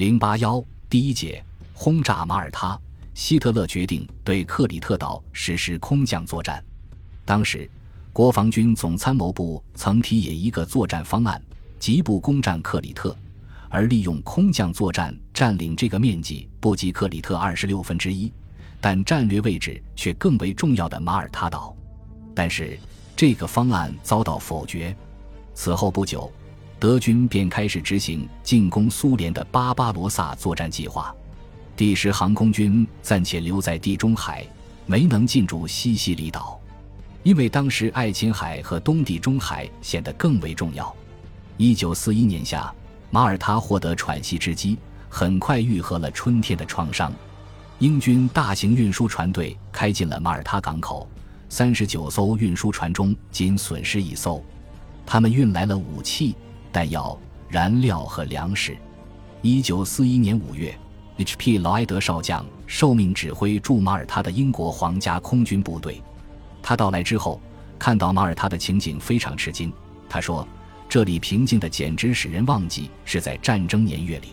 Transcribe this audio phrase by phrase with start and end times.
[0.00, 1.44] 零八幺第一节
[1.74, 2.80] 轰炸马耳他，
[3.12, 6.64] 希特勒决定对克里特岛实施空降作战。
[7.26, 7.70] 当时，
[8.10, 11.38] 国防军总参谋部曾提议一个作战方案，
[11.78, 13.14] 即不攻占克里特，
[13.68, 18.32] 而利用空降作战占领这个面积不及克里特二十六分之一，
[18.80, 21.76] 但战略位置却更为重要的马耳他岛。
[22.34, 22.78] 但是，
[23.14, 24.96] 这个方案遭到否决。
[25.52, 26.32] 此后不久。
[26.80, 31.14] 德军便开始执行进攻苏联的巴巴罗萨作战计划。
[31.76, 34.46] 第十航空军暂且留在地中海，
[34.86, 36.58] 没能进驻西西里岛，
[37.22, 40.94] 因为当时爱琴海和东地中海显得更为重要。
[41.58, 42.72] 一九四一年夏，
[43.10, 44.78] 马耳他获得喘息之机，
[45.10, 47.12] 很快愈合了春天的创伤。
[47.78, 51.06] 英军大型运输船队开进了马耳他港口，
[51.50, 54.42] 三十九艘运输船中仅损失一艘，
[55.04, 56.34] 他们运来了武器。
[56.72, 58.76] 弹药、燃料和粮食。
[59.42, 60.74] 一九四一年五月
[61.16, 61.58] ，H.P.
[61.58, 66.02] 劳埃德少将受命指挥驻马耳他的英国皇家空军部队。
[66.62, 67.40] 他到来之后，
[67.78, 69.72] 看到马耳他的情景非常吃惊。
[70.08, 70.46] 他说
[70.88, 74.28] ：“这里平静的简直使人忘记是在战争年月里。”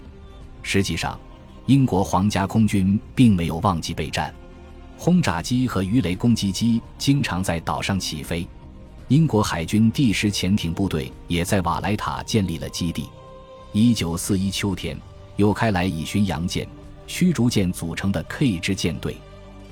[0.62, 1.18] 实际上，
[1.66, 4.34] 英国皇家空军并没有忘记备战。
[4.98, 8.48] 轰炸机和鱼雷攻击机经常在岛上起飞。
[9.10, 13.08] 英国海军第十潜艇部队也在瓦莱塔建立了基地。
[13.72, 15.00] 一九四一秋天，
[15.38, 16.68] 又开来以巡洋舰、
[17.08, 19.16] 驱逐舰组成的 K 支舰队。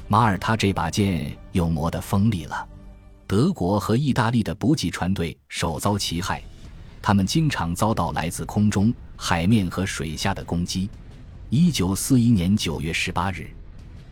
[0.08, 2.66] 马耳他这把剑又磨得锋利了。
[3.28, 6.42] 德国和意大利的补给船队首遭其害，
[7.02, 10.90] 他们经常遭到来自空中、海面和水下的攻击。
[11.50, 13.50] 一九四一年九月十八日。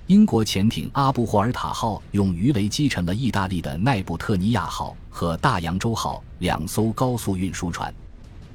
[0.07, 7.93] 英国潜艇阿布霍尔塔号用鱼雷击沉了意大利的奈布特尼亚号和大洋洲号两艘高速运输船，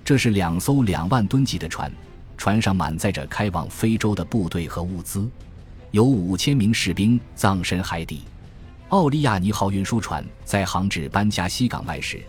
[0.04, 1.90] 这是两艘两万吨级的船，
[2.36, 5.26] 船上满载着开往非洲的部队和物资，
[5.90, 8.24] 有五千名士兵葬身海底。
[8.90, 12.22] 奥利亚尼号运输船在航至班加西港外时，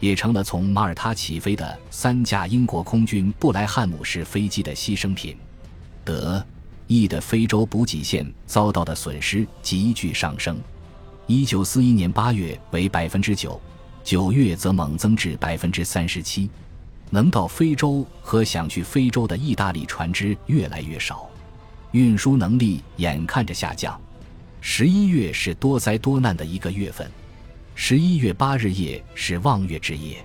[0.00, 5.36] 也成了从马耳他起飞的三架英国空军布莱汉姆式飞机的牺牲品。
[6.02, 6.42] 德。
[6.86, 10.58] 意的非洲补给线遭到的损失急剧上升，
[11.26, 13.60] 一九四一年八月为百分之九，
[14.02, 16.50] 九月则猛增至百分之三十七。
[17.10, 21.28] 能到非洲和想去非洲的意大利船只越来越少，
[21.92, 24.00] 运输能力眼看着下降。
[24.60, 27.08] 十一月是多灾多难的一个月份，
[27.74, 30.24] 十一月八日夜是望月之夜。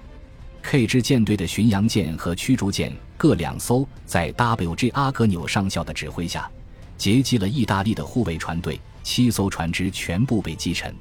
[0.62, 4.90] K 支舰队的巡洋舰和驱逐舰各两艘，在 W.J.
[4.90, 6.50] 阿格纽上校的指挥下，
[6.98, 10.94] 截击了意大利的护卫船队，七艘船只全部被击沉，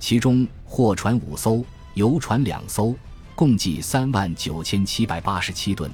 [0.00, 1.64] 其中货船五艘，
[1.94, 2.96] 游船两艘，
[3.34, 5.90] 共计三万九千七百八十七吨。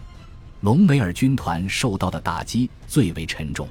[0.61, 3.69] 隆美尔军团受到的打击最为沉重，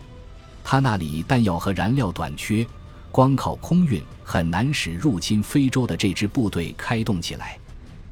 [0.64, 2.68] 他那里弹药和燃料短缺，
[3.10, 7.58] 光靠空运很难使入侵非洲的这支部队开动起来。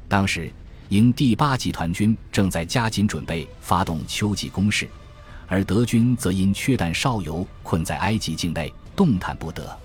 [0.08, 0.50] 当时。
[0.90, 4.90] 英第八集团军正在加紧准备发动秋季攻势，
[5.46, 9.78] 而德军则因缺弹少油困在埃及境内，动弹不得。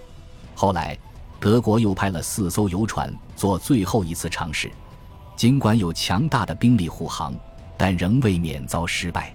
[0.55, 0.97] 后来，
[1.39, 4.71] 德国又派了四艘游船做最后一次尝试，
[5.35, 7.35] 尽管有强大的兵力护航，
[7.77, 9.31] 但仍未免遭失败。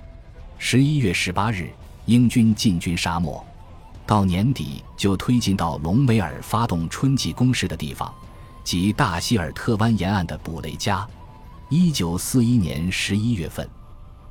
[0.58, 1.70] 十一月十八日，
[2.06, 3.46] 英军进军沙漠，
[4.04, 8.12] 到年底就推进到隆美尔发动春季攻势的地方，
[8.64, 11.06] 即大希尔特湾沿岸的布雷加。
[11.72, 13.64] 一九四一年十一月份，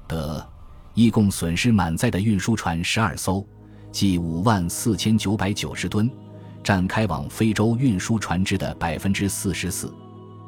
[0.05, 0.45] 德
[0.93, 3.47] 一共损失满载的运输船十二艘，
[3.93, 6.11] 计五万四千九百九十吨，
[6.61, 9.89] 占开往非洲运输船只的百分之四十四。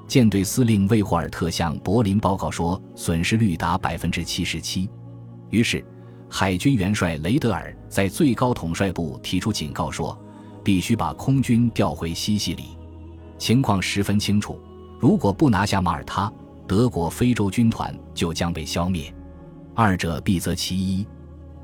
[0.05, 4.89] 舰队司令魏霍尔特向柏林报告说，损失率达百分之七十七。
[5.49, 5.81] 于是，
[6.27, 10.21] 海军元帅雷德尔在最高统帅部提出警告说，
[10.61, 12.77] 必须把空军调回西西里。
[13.37, 14.59] 情况十分清楚，
[14.99, 16.29] 如果不拿下马耳他。
[16.71, 19.13] 德国非洲军团就将被消灭，
[19.75, 21.05] 二者必择其一。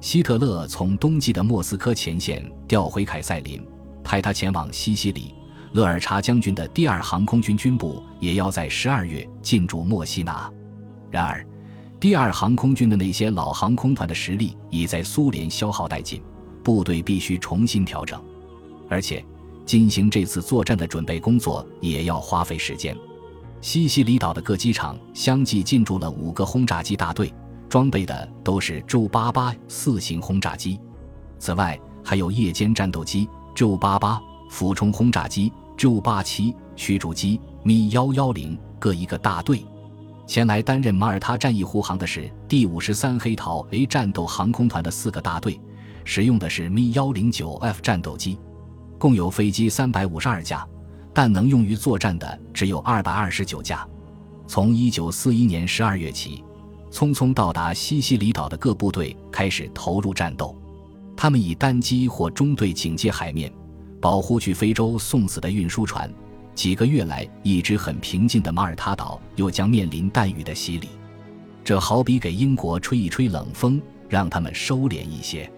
[0.01, 3.65] 希特勒从冬季的莫斯科前线调回凯塞林，
[4.03, 5.33] 派他前往西西里。
[5.71, 10.51] 勒尔查将军的第二航空军军部也要在十二月进驻墨西拿。
[11.09, 11.47] 然而，
[12.01, 16.21] 第二航空军的那些老航空团的实力已在苏联消耗殆尽，
[16.61, 18.21] 部队必须重新调整，
[18.89, 19.23] 而且
[19.65, 22.93] 进行这次作战的准备工作也要花费时间。
[23.59, 27.33] 西西里岛的各机场相继进驻了五个轰炸机大队，
[27.67, 30.79] 装备的都是 J-88 四型轰炸机。
[31.39, 39.65] 此外，还有夜间战斗机 J-88、俯冲轰炸机 J-87、驱逐机 Mi 幺幺零各一个大队。
[40.27, 45.59] 前来担任马耳他战役护航的是第五十三黑桃 A 战斗航空团的四个大队，
[46.03, 48.37] 使用的是 Mi 幺零九 F 战斗机，
[48.97, 50.67] 共有飞机三百五十二架，
[51.17, 53.83] 但能用于作战的只有二百二十九架。
[54.45, 56.43] 从一九四一年十二月起，
[56.91, 60.55] 匆匆到达西西里岛的各部队开始投入战斗，
[61.15, 63.51] 他们以单机或中队警戒海面，
[63.99, 66.07] 保护去非洲送死的运输船。
[66.53, 70.87] 几个月来一直很平静的马耳他岛又将面临弹雨的洗礼，
[71.63, 75.51] 这好比给英国吹一吹冷风，让他们收敛一些。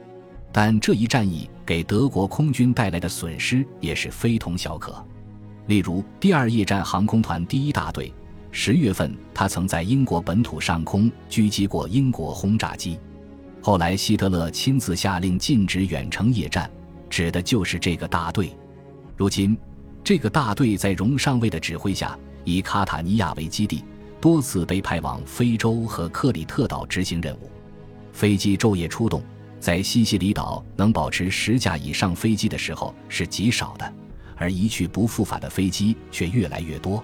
[0.53, 5.05] 但这一战役给德国空军带来的损失也是非同小可。
[5.69, 8.11] 例如，第二夜战航空团第一大队，
[8.51, 12.97] 十月份他曾在英国本土上空狙击过英国轰炸机。
[13.61, 16.67] 后来希特勒亲自下令禁止远程夜战，
[17.07, 18.51] 指的就是这个大队。
[19.15, 19.55] 如今。
[20.01, 23.83] 这个大队在荣上尉的指挥下，以卡塔尼亚为基地，
[24.19, 27.51] 多次被派往非洲和克里特岛执行任务。
[28.11, 29.21] 飞机昼夜出动，
[29.59, 33.93] 在西西里岛能保持十架以上飞机的时候是极少的，
[34.39, 37.03] 而一去不复返的飞机却越来越多。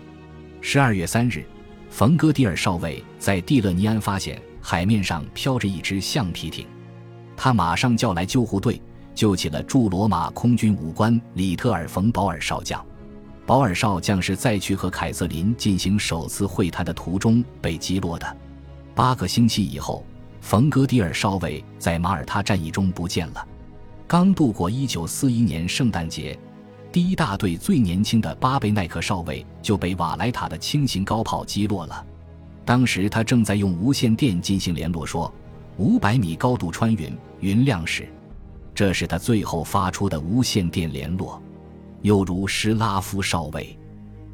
[0.61, 1.45] 十二月三日，
[1.91, 6.65] 冯戈迪尔少尉在蒂勒尼安发现海面上飘着一只橡皮艇，
[7.37, 8.81] 他马上叫来救护队，
[9.13, 12.83] 救起了驻罗马空军武官里特尔·冯保尔少将。
[13.45, 18.37] 保尔少将是在去和凯瑟琳进行首次会谈的途中被击落的。
[18.95, 20.03] 八个星期以后，
[20.41, 23.47] 冯格迪尔少尉在马耳他战役中不见了。
[24.07, 26.37] 刚度过1941年圣诞节，
[26.95, 32.07] 第一大队最年轻的巴贝奈克少尉就被瓦莱塔的轻型高炮击落了。
[32.63, 35.29] 当时他正在用无线电进行联络，说
[35.75, 37.11] ：“五百米高度穿云，
[37.41, 38.07] 云亮时。”
[38.73, 41.43] 这是他最后发出的无线电联络。
[42.01, 43.77] 又如施拉夫少尉，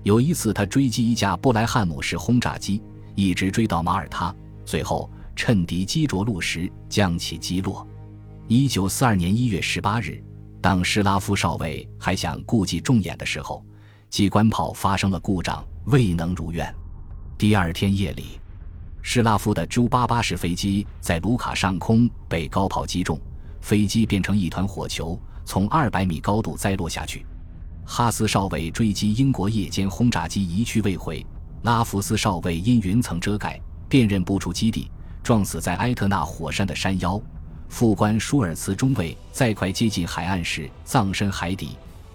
[0.03, 2.79] 有一次他追击一架布莱汉姆式轰炸机，
[3.15, 4.31] 一直追到马耳他，
[4.65, 7.87] 最后趁敌机着陆时将其击落。
[8.47, 10.23] 一九四二年一月十八日，
[10.61, 13.65] 当施拉夫少尉还想故伎重演的时候，
[14.11, 16.71] 机关炮发生了故障，未能如愿。
[17.35, 18.39] 第二天夜里，
[19.01, 23.19] 施拉夫的 J 八八式飞机在卢卡上空被高炮击中，
[23.59, 27.25] 飞机变成一团火球，从二百米高度栽落下去。
[27.83, 31.25] 哈斯少尉追击英国夜间轰炸机一去未回，
[31.63, 33.59] 拉福斯少尉因云层遮盖，
[33.89, 34.91] 辨认不出基地，
[35.23, 37.19] 撞死在埃特纳火山的山腰。
[37.71, 41.69] 副官舒尔茨中尉在快接近海岸时葬身海底。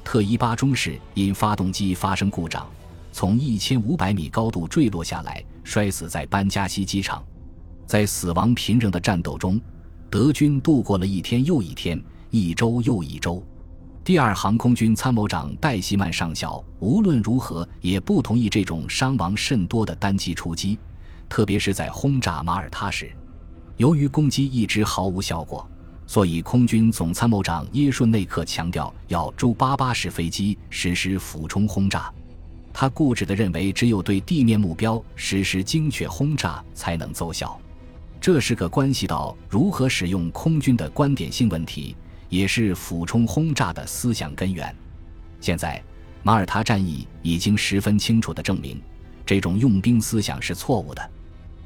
[0.04, 2.68] 特伊巴中士因发动机发生故障，
[3.10, 7.24] 从一千五百米高度坠落下来，摔死在班加西机场。
[7.86, 9.58] 在死亡频仍的战斗中，
[10.10, 12.00] 德军度过了一天又一天，
[12.30, 13.42] 一周又一周。
[14.04, 20.78] 第二航空军参谋长戴希曼上校无论如何也不同意这种伤亡甚多的单机出击，
[21.30, 23.10] 特别是在轰炸马耳他时。
[23.76, 25.68] 由于攻击一直毫无效果，
[26.06, 32.12] 所以空军总参谋长耶顺内克强调要驻八八式飞机实施俯冲轰炸。
[32.72, 37.58] 他固执地认为，只有对地面目标实施精确轰炸才能奏效。
[38.20, 41.96] 这是个关系到如何使用空军的观点性问题。
[42.28, 44.74] 也是俯冲轰炸的思想根源。
[45.40, 45.80] 现在，
[46.24, 48.82] 马耳他战役已经十分清楚地证明，
[49.24, 51.10] 这种用兵思想是错误的。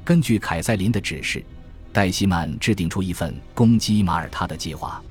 [0.05, 1.43] 根据凯塞林的指示，
[1.93, 5.01] 戴希曼制定出一份攻击马耳他的计划。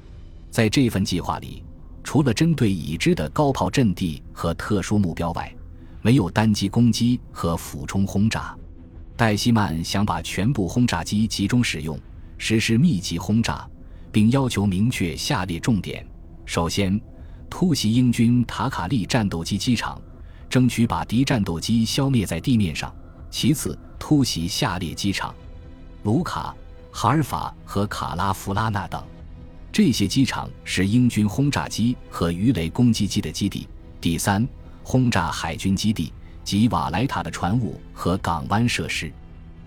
[0.51, 1.63] 在这份计划里，
[2.03, 5.55] 除了针对已知的高炮阵地和特殊目标外，
[6.03, 8.57] 没有单机攻击和俯冲轰炸。
[9.17, 11.99] 戴希曼想把全部轰炸机集中使用，
[12.39, 13.69] 实施密集轰炸。
[14.13, 16.05] 并要求明确下列重点：
[16.45, 17.01] 首先，
[17.49, 20.03] 突袭英军塔卡利战斗机机场，
[20.49, 22.91] 争取把敌战斗机消灭在地面上；
[23.31, 25.33] 其次，突袭下列机场：
[26.03, 26.53] 卢卡、
[26.93, 29.03] 哈尔法和卡拉弗拉纳等。
[29.73, 33.69] 这些机场是英军轰炸机和鱼雷攻击机的基地。
[34.01, 34.47] 第三，
[34.83, 39.13] 轰炸海军基地及瓦莱塔的船坞和港湾设施。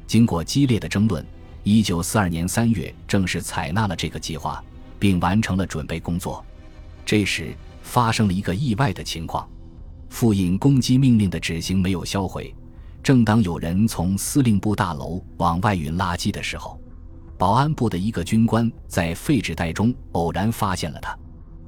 [0.06, 1.25] 经过激烈的争论。
[1.65, 4.62] 一九四二年三月，正式采纳了这个计划，
[5.00, 6.44] 并完成了准备工作。
[7.06, 9.48] 这时发生了一个意外的情况：
[10.10, 12.53] 复印攻击命令的纸型没有销毁。
[13.01, 16.77] 正当有人从司令部大楼往外运垃圾的时候，
[17.38, 21.18] 保安部的一个军官在废纸袋中偶然发现了它。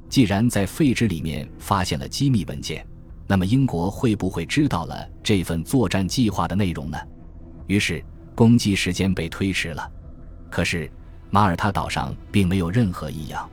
[0.08, 2.86] 既然在废纸里面发现了机密文件，
[3.28, 6.98] 那么英国会不会知道了这份作战计划的内容呢？
[7.68, 8.04] 于是。
[8.36, 9.90] 攻击时间被推迟了，
[10.50, 10.92] 可是
[11.30, 13.50] 马耳他岛上并没有任何异样。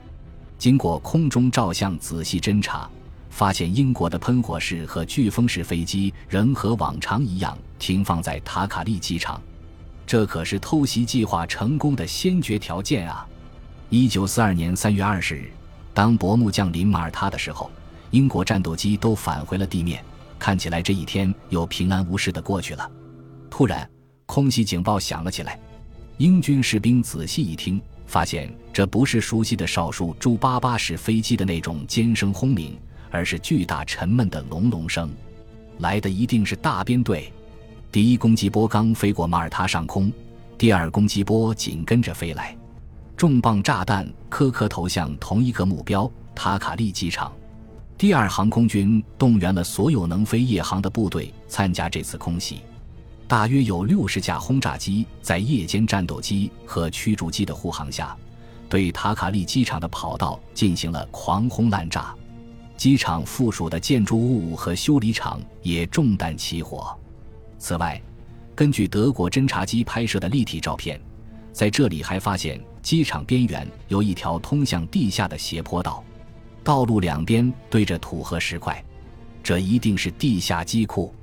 [0.57, 2.89] 经过空中照相仔细侦查，
[3.29, 9.41] 发现英国的喷火式和飓风式飞机仍和往常一样停放在塔卡利机场，
[10.05, 13.27] 这可是偷袭计划成功的先决条件啊！
[13.89, 15.51] 一九四二年三月二十日，
[15.93, 17.71] 当薄暮降临马耳他的时候，
[18.11, 20.03] 英国战斗机都返回了地面，
[20.37, 22.89] 看起来这一天又平安无事的过去了。
[23.49, 23.89] 突然，
[24.25, 25.59] 空袭警报响了起来，
[26.17, 32.77] 英军士兵仔细一听，发现这不是熟悉的少数朱八八式飞机的那种尖声轰鸣。
[33.15, 35.07] 而是巨大沉闷的隆隆声，
[35.77, 37.31] 来的一定是大编队。
[37.93, 40.11] 第一攻击波刚飞过马耳他上空，
[40.57, 42.57] 第二攻击波紧跟着飞来，
[43.15, 47.31] 重磅炸弹颗颗投向同一个目标——塔卡利机场。
[47.95, 52.61] 第二航空军动员了所有能飞夜航的部队参加这次空袭，
[53.27, 58.17] 大约有六十架轰炸机在夜间战斗机和驱逐机的护航下，
[58.67, 62.11] 对塔卡利机场的跑道进行了狂轰滥炸。
[62.75, 66.97] 机场附属的建筑物和修理厂也中弹起火。
[67.63, 67.99] 此外，
[68.53, 70.99] 根据德国侦察机拍摄的立体照片，
[71.53, 76.03] 在这里还发现机场边缘有一条通向地下的斜坡道，
[76.61, 78.83] 道路两边对着土和石块，
[79.41, 81.15] 这一定是地下机库。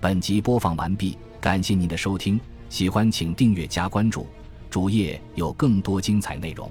[0.00, 4.26] 本集播放完毕，感谢您的收听，喜欢请订阅加关注，
[4.68, 6.68] 主页有更多精彩内容。